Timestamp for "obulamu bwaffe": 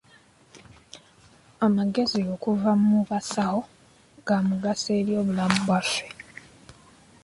5.21-6.05